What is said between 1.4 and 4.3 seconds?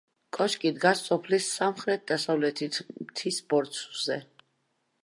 სამხრეთ-დასავლეთით მთის ბორცვზე.